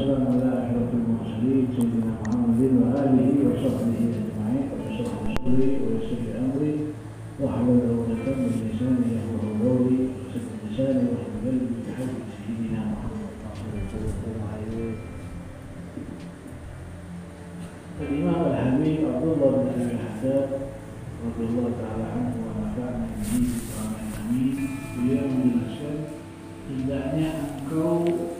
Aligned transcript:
والسلام 0.00 0.26
على 0.32 0.48
أشرف 0.64 0.90
المرسلين 0.96 1.64
سيدنا 1.76 2.12
محمد 2.24 2.60
وآله 2.80 3.28
وصحبه 3.46 4.00
أجمعين. 4.16 4.64
وبشرح 4.72 5.16
صدري 5.44 5.68
ويسر 5.84 6.24
أمري. 6.40 6.74
واحلل 7.40 7.80
عقدة 7.84 8.32
من 8.40 8.52
لساني 8.64 9.06
يفقهوا 9.16 9.60
قولي. 9.60 9.98
وسد 10.24 10.48
لساني 10.64 11.04
واحلل 11.12 11.40
قلبي 11.44 11.78
بحق 11.84 12.12
سيدنا 12.32 12.80
محمد. 12.92 13.28
الإمام 18.00 18.40
الحبيب 18.50 19.00
عبد 19.12 19.24
الله 19.32 19.50
بن 19.52 19.68
أبي 19.68 19.84
الحداد 20.00 20.48
رضي 21.26 21.44
الله 21.48 21.68
تعالى 21.80 22.04
عنه 22.14 22.32
ونفعنا 22.44 23.04
به 23.20 23.32
وعمل 23.68 24.08
amin 24.16 24.56
beliau 24.96 25.28
menjelaskan 25.28 25.96
hendaknya 26.72 27.28
engkau 27.60 28.39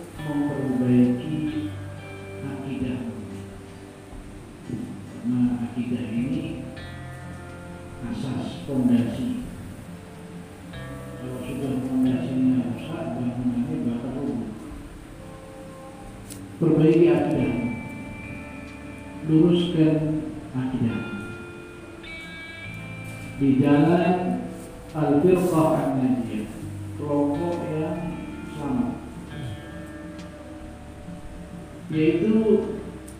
yaitu 31.90 32.34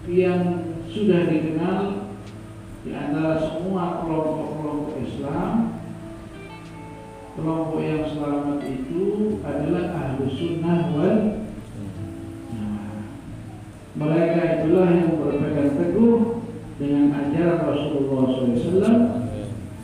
yang 0.06 0.70
sudah 0.86 1.26
dikenal 1.26 2.10
di 2.86 2.90
antara 2.94 3.36
semua 3.38 4.02
kelompok-kelompok 4.02 4.94
Islam 5.02 5.82
kelompok 7.34 7.78
yang 7.82 8.02
selamat 8.06 8.58
itu 8.64 9.02
adalah 9.42 9.84
ahlu 9.94 10.24
sunnah 10.30 10.80
wal 10.94 11.18
mereka 14.00 14.41
itulah 14.64 14.88
yang 14.96 15.18
berpegang 15.18 15.76
teguh 15.76 16.46
dengan 16.80 17.12
ajaran 17.12 17.68
Rasulullah 17.68 18.24
SAW 18.32 18.96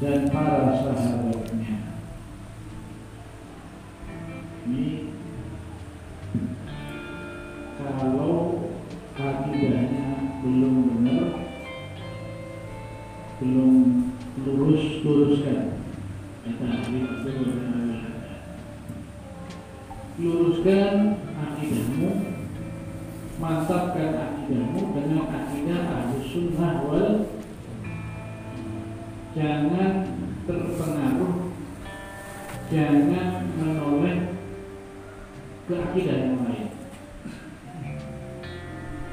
dan 0.01 0.19
para 0.33 0.73
sahabatnya. 0.81 1.75
Ini 4.65 4.89
kalau 7.77 8.37
akidahnya 9.17 10.07
belum 10.45 10.75
benar. 10.93 11.27
Belum 13.37 13.73
lurus 14.45 15.01
luruskan 15.01 15.81
kata 16.45 16.69
luruskan 20.17 20.95
akidahmu 21.35 22.11
mantapkan 23.37 24.13
akidahmu 24.17 24.81
dengan 24.97 25.25
akidah 25.29 25.83
ahli 25.89 26.17
sunnah 26.25 26.75
wal 26.85 27.13
jangan 29.37 29.93
terpengaruh 30.49 31.37
jangan 32.73 33.36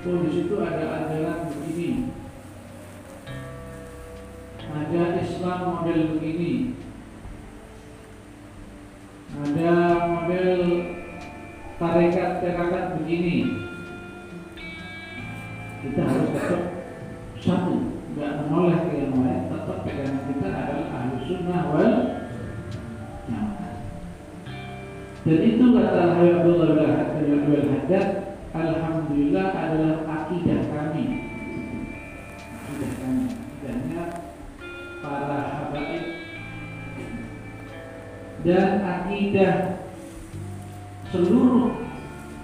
Oh 0.03 0.19
di 0.19 0.35
situ 0.35 0.59
ada 0.59 1.07
ajaran 1.07 1.47
begini, 1.47 2.11
ada 4.67 5.03
Islam 5.16 5.59
model 5.63 6.19
begini, 6.19 6.75
ada 9.31 9.72
model 10.11 10.59
tarekat-tarekat 11.79 12.85
begini. 13.00 13.38
Kita 15.88 16.01
harus 16.03 16.29
tetap 16.35 16.63
satu, 17.39 18.03
nggak 18.19 18.31
menoleh 18.44 18.79
ke 18.91 19.07
yang 19.07 19.16
lain. 19.23 19.55
Tetap 19.55 19.88
pegangan 19.88 20.28
kita 20.28 20.47
adalah 20.51 20.88
ahlu 20.99 21.16
sunnah 21.23 21.63
wal 21.72 21.91
jamaah. 23.31 23.75
Dan 25.23 25.39
itu 25.47 25.63
kata 25.63 26.01
Abdullah 26.19 26.75
bin 27.16 27.72
Haddad 27.72 28.07
Alhamdulillah 28.51 28.92
adalah 29.12 30.08
akidah 30.08 30.62
kami. 30.72 31.06
Akidah 32.64 32.91
kami. 33.03 33.25
Akidahnya 33.28 34.03
para 35.03 35.40
habaib. 35.59 36.03
Dan 38.44 38.69
akidah 38.84 39.56
seluruh 41.12 41.88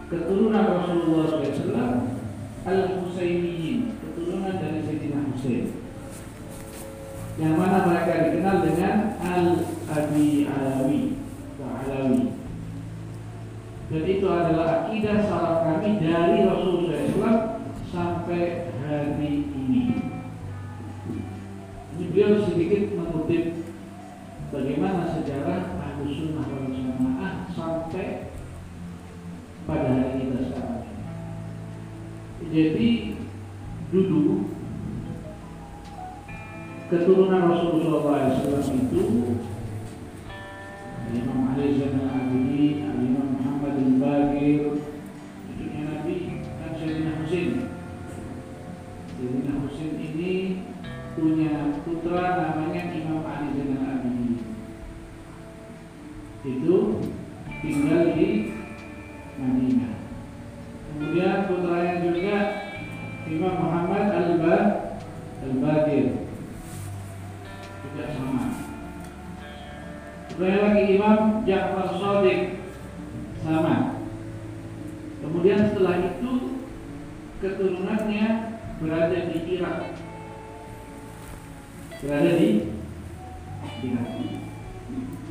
keturunan 0.08 0.66
Rasulullah 0.68 1.25
SAW 1.28 2.98
beliau 22.19 22.44
sedikit 22.52 23.00
mengutip 23.00 23.63
bagaimana 24.52 25.07
sejarah 25.07 25.80
Ahlu 25.80 26.12
Sunnah 26.12 26.52
Jamaah 26.52 27.47
sampai 27.56 28.35
pada 29.63 29.88
hari 29.88 30.28
kita 30.28 30.52
sekarang. 30.52 30.84
Jadi 32.44 33.16
dulu 33.88 34.52
keturunan 36.91 37.56
Rasulullah 37.56 38.35
SAW 38.35 38.68
itu 38.68 39.03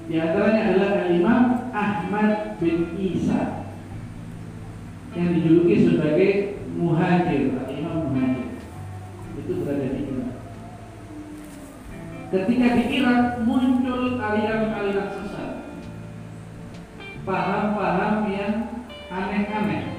Di 0.08 0.16
antaranya 0.16 0.72
adalah 0.72 1.04
Imam 1.12 1.42
Ahmad 1.68 2.56
bin 2.56 2.96
Isa 2.96 3.68
yang 5.12 5.36
dijuluki 5.36 5.84
sebagai 5.84 6.30
Muhajir, 6.78 7.52
Imam 7.68 8.08
Muhajir. 8.08 8.56
Itu 9.36 9.52
berada 9.62 9.88
di 9.92 10.00
Irak. 10.08 10.32
Ketika 12.28 12.66
di 12.76 12.84
Irak 13.00 13.40
muncul 13.48 14.20
aliran-aliran 14.20 15.08
sesat 15.16 15.64
Paham-paham 17.24 18.28
yang 18.28 18.84
aneh-aneh 19.08 19.96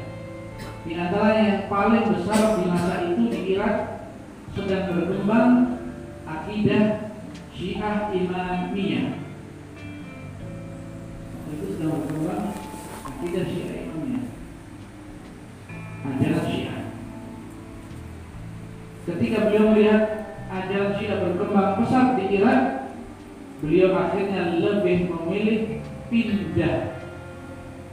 Di 0.85 0.93
antaranya 0.93 1.41
yang 1.41 1.61
paling 1.73 2.05
besar 2.05 2.61
di 2.61 2.65
masa 2.69 3.09
itu 3.09 3.33
di 3.33 3.57
Irak 3.57 4.05
Sedang 4.53 4.93
berkembang 4.93 5.81
akidah 6.29 7.13
Syiah 7.49 8.13
Imamiyah 8.13 9.18
Itu 11.49 11.65
sedang 11.73 12.05
berkembang 12.05 12.53
akidah 13.09 13.43
Syiah 13.49 13.89
Imamiyah 13.89 14.25
Ajaran 16.05 16.43
Syiah 16.45 16.79
Ketika 19.09 19.37
beliau 19.49 19.73
melihat 19.73 20.03
ajaran 20.53 20.93
Syiah 20.97 21.17
berkembang 21.25 21.81
pesat 21.81 22.07
di 22.21 22.25
Irak, 22.37 22.61
beliau 23.57 23.89
akhirnya 23.97 24.61
lebih 24.61 25.09
memilih 25.09 25.81
pindah 26.13 27.01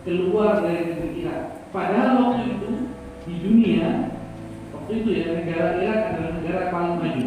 keluar 0.04 0.60
dari 0.60 0.92
negeri 0.92 1.24
Irak. 1.24 1.42
Padahal 1.72 2.20
waktu 2.20 2.60
itu 2.60 2.70
di 3.24 3.34
dunia 3.40 4.12
waktu 4.76 4.92
itu 5.00 5.08
ya 5.16 5.24
negara 5.40 5.68
Irak 5.80 6.00
adalah 6.12 6.32
negara 6.36 6.62
paling 6.68 6.96
maju. 7.00 7.26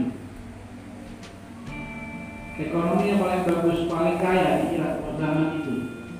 Ekonominya 2.59 3.15
paling 3.17 3.41
bagus 3.49 3.79
paling 3.89 4.17
kaya 4.21 4.49
di 4.61 4.67
Irak 4.77 4.99
zaman 5.19 5.59
itu 5.59 5.68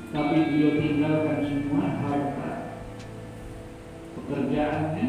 tapi 0.10 0.38
beliau 0.50 0.82
tinggalkan 0.82 1.38
semua 1.46 1.86
harta 2.02 2.52
pekerjaannya. 4.18 5.08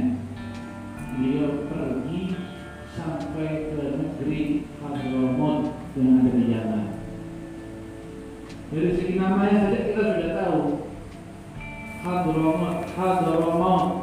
Beliau 1.11 1.67
pergi 1.69 2.23
sampai 2.95 3.49
ke 3.73 3.83
negeri 3.99 4.43
Hadramaut 4.81 5.75
yang 5.97 6.23
ada 6.23 6.31
di 6.33 6.45
Yaman. 6.53 6.87
Dari 8.71 8.91
segi 8.95 9.15
namanya 9.19 9.69
saja 9.69 9.81
kita 9.91 10.03
sudah 10.05 10.31
tahu. 10.37 10.63
Hadramaut 12.01 12.79
Hadramaut 12.97 14.00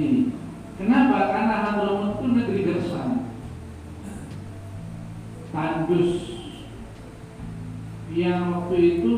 sendiri. 0.00 0.32
Kenapa? 0.80 1.28
Karena 1.28 1.56
Hadramaut 1.60 2.16
itu 2.16 2.26
negeri 2.32 2.60
gersang, 2.64 3.28
tandus, 5.52 6.12
yang 8.16 8.48
waktu 8.48 8.76
itu 8.80 9.14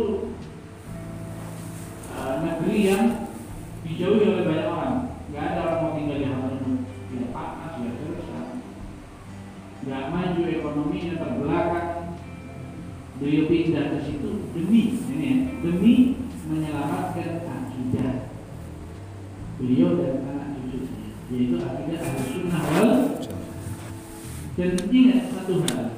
dan 24.53 24.77
ingat 24.93 25.33
satu 25.33 25.65
hal 25.65 25.97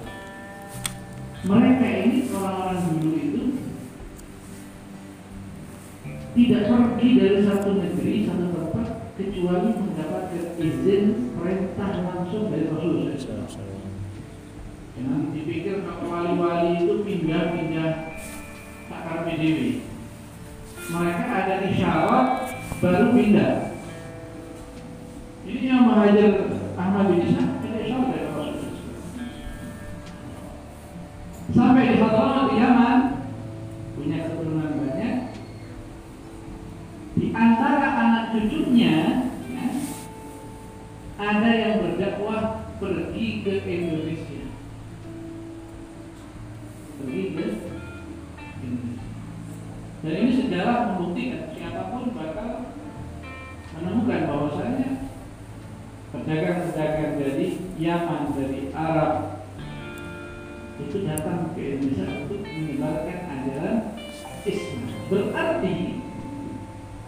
mereka 1.44 1.86
ini 1.90 2.18
orang-orang 2.30 2.82
dulu 2.96 3.10
itu 3.18 3.42
tidak 6.34 6.62
pergi 6.66 7.08
dari 7.18 7.40
satu 7.46 7.70
negeri 7.78 8.14
satu 8.26 8.46
tempat 8.50 8.88
kecuali 9.14 9.68
mendapatkan 9.70 10.44
izin 10.58 11.04
perintah 11.38 11.90
langsung 12.02 12.50
dari 12.50 12.66
Rasulullah. 12.66 13.14
Jangan 14.94 15.30
dipikir 15.30 15.86
kalau 15.86 16.10
wali-wali 16.10 16.82
itu 16.82 16.94
pindah-pindah 17.06 17.90
sakar 18.90 19.26
PDW. 19.26 19.83
Yaman 32.64 33.28
punya 33.92 34.24
keturunan 34.24 34.72
banyak. 34.80 35.16
Di 37.14 37.26
antara 37.36 37.88
anak 37.92 38.24
cucunya 38.32 39.28
ya, 39.52 39.66
ada 41.20 41.50
yang 41.52 41.74
berdakwah 41.84 42.72
pergi 42.80 43.44
ke 43.44 43.52
Indonesia 43.68 44.33
itu 60.80 60.96
datang 61.06 61.54
ke 61.54 61.60
Indonesia 61.78 62.06
untuk 62.26 62.42
menyebarkan 62.42 63.18
ajaran 63.30 63.76
Islam. 64.42 64.82
Berarti 65.06 65.76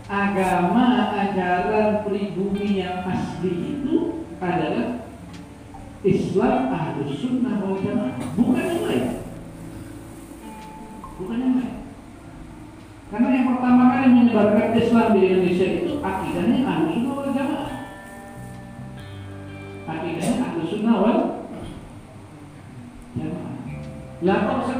agama 0.06 0.86
ajaran 1.10 2.06
pribumi 2.06 2.78
yang 2.78 3.02
asli 3.02 3.52
itu 3.80 4.26
adalah 4.38 5.02
Islam 6.06 6.60
Ahlus 6.70 7.18
Sunnah 7.18 7.58
wal 7.58 7.82
Jamaah, 7.82 8.14
bukan 8.38 8.62
yang 8.62 8.82
lain 8.86 9.26
bukan 11.16 11.38
yang 11.40 11.54
lain. 11.58 11.76
Karena 13.06 13.28
yang 13.32 13.46
pertama 13.54 13.82
kali 13.94 14.06
menyebarkan 14.12 14.70
Islam 14.76 15.06
di 15.14 15.20
Indonesia 15.24 15.66
itu 15.80 15.92
akidahnya 16.02 16.58
ahlu 16.66 16.90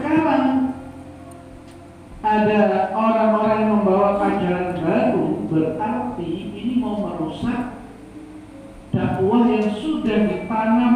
sekarang 0.06 0.70
ada 2.22 2.94
orang-orang 2.94 3.58
yang 3.58 3.70
membawa 3.74 4.22
ajaran 4.22 4.78
baru 4.78 5.26
berarti 5.50 6.30
ini 6.54 6.78
mau 6.78 7.02
merusak 7.02 7.74
dakwah 8.94 9.50
yang 9.50 9.66
sudah 9.74 10.30
ditanam 10.30 10.94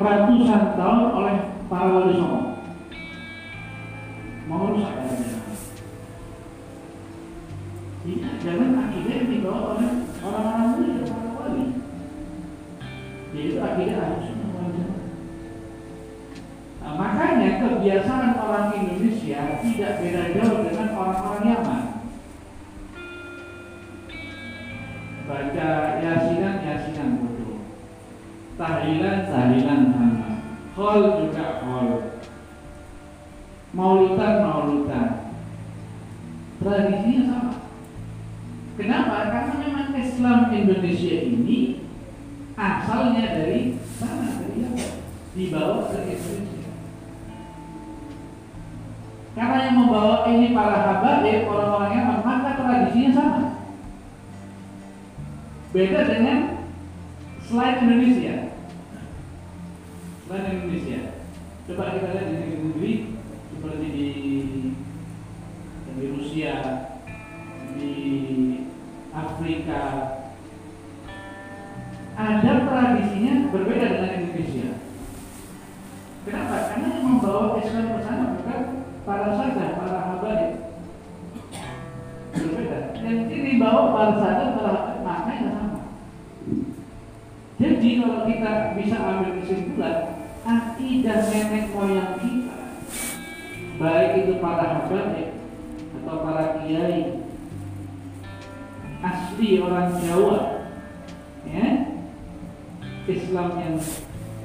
ratusan 0.00 0.62
tahun 0.72 1.04
oleh 1.12 1.36
para 1.68 1.88
wali 2.00 2.16
songo 2.16 2.40
mau 4.48 4.72
rusak 4.72 4.96
ajaran. 5.04 5.44
Ini 8.04 8.36
jangan 8.40 8.88
yang 9.04 9.28
dibawa 9.32 9.60
oleh 9.76 9.93
kebiasaan 17.84 18.40
orang 18.40 18.72
Indonesia 18.80 19.60
tidak 19.60 19.92
beda 20.00 20.22
jauh 20.32 20.64
dengan 20.64 20.88
orang-orang 20.96 21.44
Yaman. 21.52 21.84
Baca 25.28 25.70
yasinan 26.00 26.64
yasinan 26.64 27.20
bodoh, 27.20 27.60
tahlilan 28.56 29.28
tahlilan 29.28 29.80
sama, 29.92 30.30
khol 30.72 31.28
juga 31.28 31.60
khol, 31.60 31.88
maulitan 33.76 34.34
maulitan 34.48 35.08
tradisinya 36.64 37.20
sama. 37.28 37.54
Kenapa? 38.80 39.16
Karena 39.28 39.54
memang 39.60 39.92
Islam 39.92 40.48
Indonesia 40.48 41.16
ini 41.20 41.84
asalnya 42.56 43.44
dari 43.44 43.76
sana 44.00 44.40
dari 44.40 44.64
Yaman. 44.64 44.92
Dibawa 45.36 45.92
ke 45.92 46.00
Indonesia 46.08 46.53
karena 49.34 49.58
yang 49.66 49.76
membawa 49.82 50.30
ini 50.30 50.54
para 50.54 50.78
habaib 50.78 51.50
orang-orang 51.50 51.92
Yaman 51.98 52.18
maka 52.22 52.50
tradisinya 52.54 53.10
sama 53.10 53.40
beda 55.74 56.00
dengan 56.06 56.38
selain 57.42 57.76
Indonesia 57.82 58.34
selain 60.24 60.46
Indonesia 60.54 61.00
coba 61.66 61.92
kita 61.98 62.08
lihat 62.14 62.26
di 62.30 62.34
negeri-negeri 62.38 62.92
seperti 63.50 63.86
di 63.90 64.08
di 65.94 66.10
Rusia, 66.10 66.54
di 67.78 67.94
Afrika, 69.14 69.82
ada 72.18 72.52
tradisinya 72.66 73.34
berbeda 73.54 73.86
dengan 73.94 74.10
Indonesia. 74.18 74.82
Kenapa? 76.26 76.56
Karena 76.74 76.86
yang 76.98 77.06
membawa 77.06 77.62
Islam 77.62 77.94
ke 77.94 78.00
sana 78.02 78.33
para 79.04 79.28
saja, 79.36 79.64
para 79.76 80.00
habaib. 80.16 80.52
Berbeda. 82.34 82.78
Yang 82.98 83.20
ini 83.30 83.52
bawa 83.60 83.82
para 83.92 84.14
saja, 84.18 84.44
para 84.56 84.72
maknanya 85.04 85.50
sama. 85.54 85.80
Jadi 87.60 87.88
kalau 88.02 88.20
kita 88.26 88.50
bisa 88.74 88.96
ambil 88.98 89.32
kesimpulan, 89.40 89.96
akidah 90.44 91.20
nenek 91.32 91.72
moyang 91.72 92.20
kita 92.20 92.56
baik 93.74 94.10
itu 94.22 94.34
para 94.38 94.86
habaib 94.86 95.34
atau 95.98 96.16
para 96.22 96.62
kiai 96.62 97.26
asli 99.02 99.58
orang 99.58 99.98
Jawa 99.98 100.38
ya 101.48 101.66
Islam 103.04 103.48
yang 103.60 103.76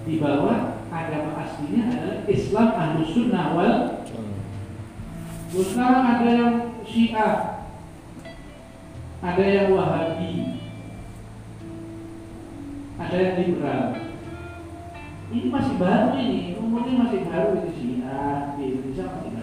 dibawa 0.04 0.82
agama 0.90 1.32
aslinya 1.46 1.84
adalah 1.94 2.20
Islam 2.26 2.70
ahlu 2.74 3.02
sunnah 3.06 3.48
wal 3.54 3.76
Terus 5.50 5.74
ada 5.82 6.30
yang 6.30 6.54
Syiah 6.86 7.66
ada 9.20 9.44
yang 9.44 9.74
Wahabi 9.74 10.60
ada 13.00 13.16
yang 13.16 13.36
liberal. 13.42 13.86
Ini 15.30 15.48
masih 15.48 15.76
baru 15.80 16.20
ini, 16.20 16.54
umurnya 16.60 17.06
masih 17.06 17.22
baru 17.26 17.64
ini 17.64 17.72
sih. 17.74 17.92
Ah, 18.04 18.54
di 18.60 18.76
Indonesia 18.76 19.08
masih 19.08 19.32
baru. 19.34 19.39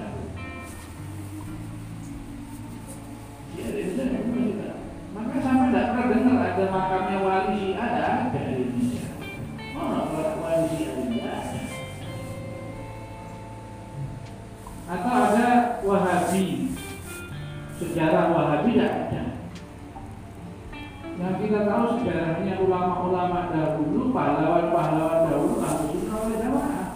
Ulama-ulama 23.36 23.52
dahulu, 23.52 24.00
pahlawan-pahlawan 24.16 25.20
dahulu, 25.28 25.54
ahlu 25.60 25.84
sunnah 25.92 26.16
wal 26.16 26.36
jamaah. 26.40 26.86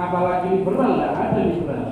Apalagi 0.00 0.48
liberal, 0.56 0.96
ada 0.96 1.42
liberal. 1.44 1.89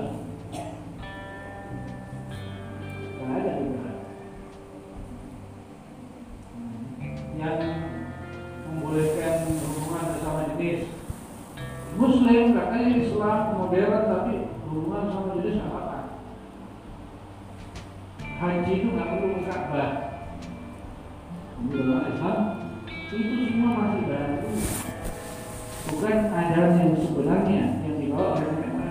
Bukan 26.08 26.32
ajaran 26.32 26.80
yang 26.80 26.96
sebenarnya 27.04 27.84
yang 27.84 28.00
dibawa 28.00 28.40
oleh 28.40 28.48
mereka. 28.48 28.84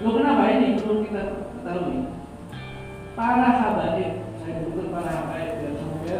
Lo 0.00 0.16
kenapa 0.16 0.48
ini 0.56 0.80
perlu 0.80 1.04
kita 1.04 1.22
ketahui? 1.60 2.08
Para 3.12 3.48
habaib, 3.52 4.12
saya 4.40 4.64
sebutkan 4.64 4.88
para 4.88 5.12
habaib 5.12 5.60
dan 5.60 5.72
semoga 5.76 6.18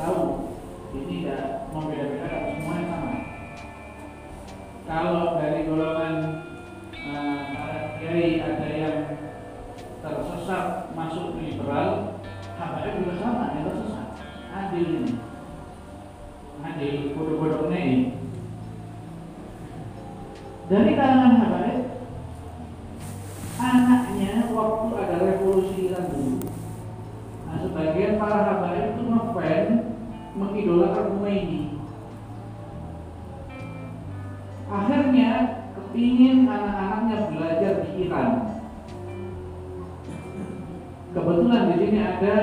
tahu 0.00 0.20
ini 0.96 1.04
tidak 1.12 1.68
membeda-bedakan 1.76 2.40
semuanya 2.56 2.84
sama 2.88 3.12
kalau 4.88 5.36
dari 5.44 5.60
golongan 5.68 6.14
uh, 6.96 7.38
para 7.52 8.00
kiai 8.00 8.40
ada 8.40 8.68
yang 8.80 8.96
tersesat 10.00 10.96
masuk 10.96 11.36
liberal, 11.36 12.16
habaib 12.56 13.04
juga 13.04 13.20
sama 13.20 13.60
yang 13.60 13.64
tersesat. 13.68 14.08
Adil 14.56 14.88
ini, 14.88 15.12
adil 16.64 16.96
bodoh-bodohnya 17.12 17.76
ini. 17.84 18.05
Dari 20.66 20.98
kalangan 20.98 21.34
habaib, 21.46 21.78
anaknya 23.62 24.50
waktu 24.50 24.88
ada 24.98 25.16
revolusi 25.22 25.86
Iran 25.86 26.10
dulu. 26.10 26.42
Nah, 27.46 27.56
sebagian 27.62 28.18
para 28.18 28.40
habaib 28.50 28.98
itu 28.98 29.02
ngefan 29.06 29.64
mengidolakan 30.34 31.04
Khomeini 31.16 31.76
akhirnya 34.66 35.30
kepingin 35.78 36.50
anak-anaknya 36.50 37.16
belajar 37.30 37.74
di 37.86 37.90
Iran. 38.06 38.30
Kebetulan 41.14 41.72
di 41.72 41.74
sini 41.80 41.98
ada 42.02 42.36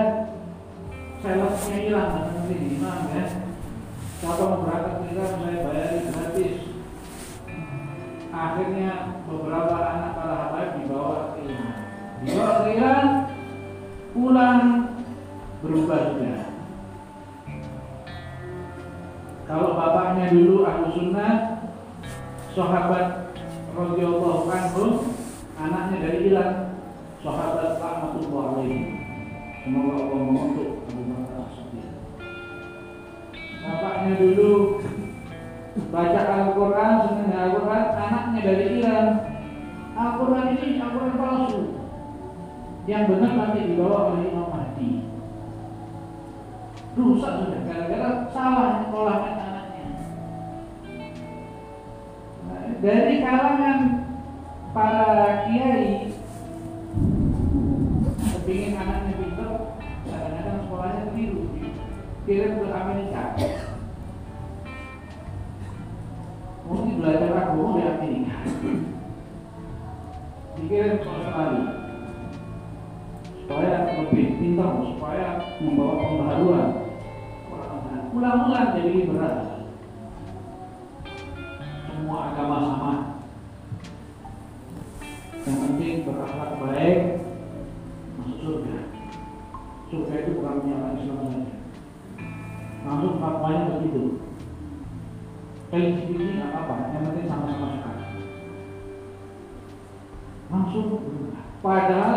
salesnya 1.22 1.78
Iran 1.84 2.08
nanti 2.16 2.56
di 2.58 2.68
Imam 2.80 3.12
ya. 3.12 3.26
Siapa 4.24 4.44
mau 4.44 4.64
berangkat 4.66 4.94
ke 5.04 5.06
Iran 5.14 5.32
saya 5.36 5.58
bayari 5.68 6.00
gratis. 6.10 6.63
Akhirnya 8.44 9.24
beberapa 9.24 9.76
anak 9.80 10.12
para 10.20 10.36
habaib 10.36 10.72
dibawa 10.84 11.32
ke 11.32 11.48
Iran. 11.48 11.72
Dibawa 12.24 12.52
ke 12.60 12.68
Iran, 12.76 13.06
pulang 14.12 14.64
berubah 15.64 16.00
juga. 16.12 16.36
Kalau 19.48 19.70
bapaknya 19.80 20.26
dulu 20.32 20.68
ahlu 20.68 20.88
sunnah, 20.92 21.34
sahabat 22.54 23.34
radhiyallahu 23.74 24.46
anhu 24.46 25.10
anaknya 25.58 25.98
dari 26.06 26.18
Iran 26.30 26.78
sahabat 27.26 27.82
rahmatullah 27.82 28.44
alaihi 28.62 28.94
semoga 29.66 29.94
Allah 30.06 30.20
mengutuk 30.22 30.86
Abu 30.86 31.02
Bakar 31.10 31.50
bapaknya 33.66 34.14
dulu 34.22 34.83
baca 35.90 36.22
Al-Quran 36.22 36.94
senang 37.10 37.34
Al-Quran 37.34 37.84
anaknya 37.98 38.40
dari 38.46 38.66
Iran. 38.82 39.08
Al-Quran 39.94 40.46
ini 40.58 40.82
Al-Quran 40.82 41.16
palsu. 41.18 41.62
Yang 42.84 43.04
benar 43.16 43.32
nanti 43.40 43.60
dibawa 43.70 43.98
oleh 44.12 44.28
Imam 44.28 44.48
Mahdi. 44.52 44.90
Rusak 46.94 47.34
sudah 47.42 47.62
gara-gara 47.66 48.10
salah 48.30 48.86
olahnya 48.94 49.44
dari 52.84 53.24
kalangan 53.24 53.80
para 54.76 55.48
kiai 55.48 56.12
kepingin 58.20 58.76
anaknya 58.76 59.14
pintar 59.24 59.52
kadang-kadang 60.04 60.60
sekolahnya 60.68 61.04
keliru. 61.16 61.44
Kirim 62.28 62.60
belajar 67.04 67.36
agama 67.36 67.76
di 67.76 67.84
Amerika 67.84 68.38
dikirim 70.56 71.04
ke 71.04 71.08
Australia 71.12 71.68
supaya 73.44 73.76
lebih 74.00 74.28
pintar 74.40 74.72
supaya 74.88 75.28
membawa 75.60 75.94
pembaharuan 76.00 76.68
pulang-pulang 78.14 78.72
jadi 78.80 79.10
berat 79.10 79.54
semua 82.04 82.30
agama 82.30 82.58
sama. 82.62 82.94
Yang 85.44 85.58
penting 85.66 85.94
berakhlak 86.06 86.52
baik 86.62 87.00
masuk 88.20 88.38
surga. 88.44 88.78
Surga 89.90 90.14
itu 90.20 90.30
bukan 90.38 90.68
orang 90.68 90.96
Islam 91.00 91.18
saja. 91.26 91.56
Langsung 92.84 93.18
fatwanya 93.18 93.64
begitu. 93.82 94.04
LGBT 95.74 96.03
sama-sama. 97.34 97.82
Langsung 100.54 100.88
Padahal 101.64 102.16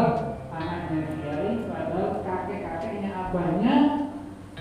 anaknya 0.50 1.06
kiai, 1.06 1.70
padahal 1.70 2.18
kakek-kakeknya 2.26 3.14
abahnya 3.14 3.75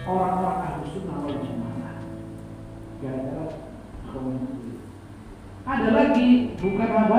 orang-orang 0.05 0.61
ahli 0.61 0.93
sunnah 0.93 1.25
wal 1.25 1.41
jamaah. 1.41 1.97
Gara-gara 3.01 3.45
ada 5.65 5.89
lagi 5.89 6.53
bukan 6.61 6.89
orang 6.93 7.09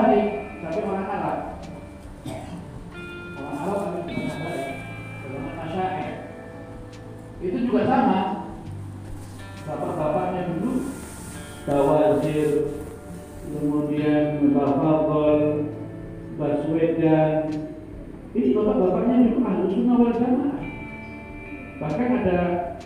Bahkan 21.77 22.07
ada 22.25 22.37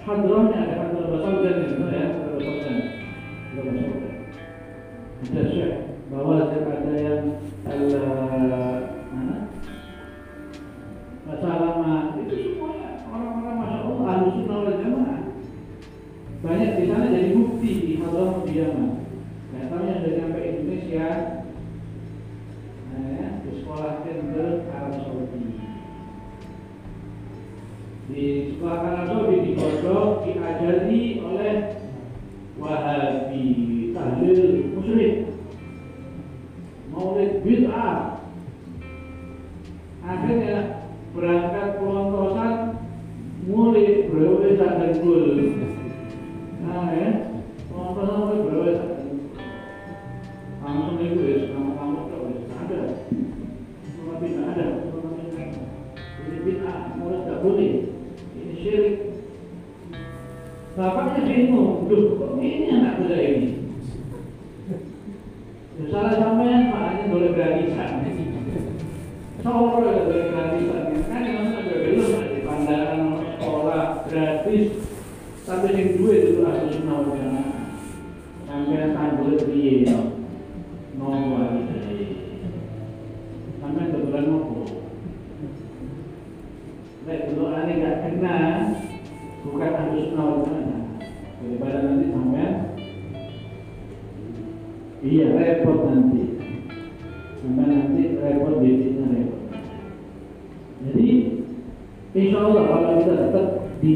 hadrohnya, 0.03 0.57
ada 0.67 0.74
hadroh 0.83 1.05
basaudan 1.15 1.55
itu 1.63 1.86
ya, 1.89 2.05
hadroh 2.15 2.39
basaudan. 2.39 2.77
Hadroh 3.51 3.65
basaudan 3.71 4.12
ada 5.21 5.41
syekh 5.53 5.74
bahwa 6.10 6.50
ada 6.50 6.93
yang 6.98 7.24
al 7.69 7.86
mana 9.13 9.38
Masalama 11.29 12.17
itu 12.25 12.36
semuanya 12.36 13.05
orang-orang 13.05 13.55
masya 13.62 13.79
Allah 13.86 14.05
ahlu 14.10 14.27
sunnah 14.33 14.57
wal 14.65 14.77
jamaah 14.81 15.21
banyak 16.41 16.71
di 16.74 16.83
sana 16.89 17.13
jadi 17.13 17.38
bukti 17.38 17.71
di 17.86 17.93
Hadram 18.01 18.41
di 18.50 18.53
Yaman 18.57 18.91
nggak 19.53 19.65
tahu 19.69 19.81
yang 19.86 20.00
sudah 20.01 20.15
sampai 20.17 20.43
Indonesia 20.50 21.07
nah, 22.89 23.05
ya, 23.13 23.27
disekolahkan 23.45 24.17
ke 24.33 24.43
Arab 24.74 24.93
Saudi 25.05 25.43
di 28.10 28.24
sekolah 28.57 28.79
Arab 28.89 29.05
Saudi 29.05 29.36
digodok 29.45 30.25
diajari 30.62 31.01
oleh 31.25 31.56
Wahabi 32.62 33.46
tahlil 33.98 34.70
musyrik 34.77 35.34
maulid 36.94 37.41
bid'ah. 37.41 38.22
Akhirnya 40.06 40.86
berangkat 41.18 41.61
ini 62.41 62.67
anak 62.74 62.93
muda 62.98 63.17
ini. 63.21 63.50
Ya, 65.77 65.83
salah 65.93 66.13
sampean 66.17 66.74
makanya 66.74 67.03
boleh 67.13 67.29
gratisan 67.38 67.91
Solo 69.41 69.81
ya 69.86 70.01
boleh 70.05 70.27
gratisan 70.29 70.83
kan 71.10 71.21
yang 71.25 71.53
ada 71.53 71.74
belum 71.81 72.10
ada 72.17 72.38
pandangan 72.45 73.01
sekolah 73.38 73.86
gratis. 74.10 74.67
Sampai 75.41 75.74
yang 75.74 75.98
duit 75.98 76.21
iya 95.01 95.25
repot 95.34 95.89
nanti. 95.89 96.38
Sampai 97.41 97.65
nanti 97.65 98.03
repot 98.22 98.62
bisnisnya 98.62 99.05
repot. 99.10 99.41
Jadi 100.81 101.08
insya 102.13 102.39
Allah 102.41 102.63
kalau 102.70 102.93
kita 103.01 103.13
tetap 103.17 103.48
di 103.81 103.93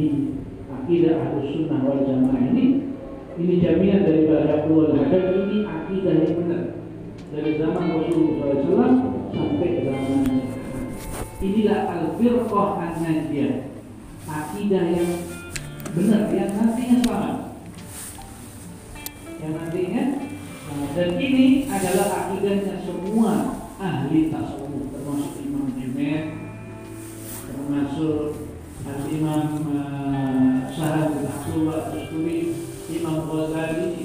akidah 0.69 1.15
harus 1.17 1.45
sunnah 1.49 1.81
wal 1.85 2.01
jamaah 2.05 2.41
ini 2.53 2.65
ini 3.35 3.53
jaminan 3.59 4.07
dari 4.07 4.21
Bahagia 4.31 4.95
Hadad 4.95 5.23
ini 5.45 5.57
akidah 5.65 6.13
yang 6.23 6.33
benar. 6.41 6.63
Dari 7.35 7.51
zaman 7.59 7.85
Rasulullah 7.99 8.89
SAW 8.95 9.33
sampai 9.35 9.69
zaman 9.83 10.23
inilah 11.43 11.79
al-firqah 11.91 12.69
an-najiyah. 12.79 13.53
Akidah 14.25 14.83
yang 14.89 15.09
benar 15.93 16.23
yang 16.31 16.54
dan 21.05 21.21
ini 21.21 21.69
adalah 21.69 22.33
akidahnya 22.33 22.81
semua 22.81 23.61
ahli 23.77 24.33
tasawuf 24.33 24.89
termasuk 24.89 25.37
Imam 25.37 25.69
Junaid 25.77 26.33
termasuk 27.45 28.49
Imam 29.13 29.69
uh, 29.69 30.65
Sahab 30.73 31.13
bin 31.13 31.29
Abdullah 31.29 31.93
Imam 32.89 33.17
Ghazali 33.21 34.04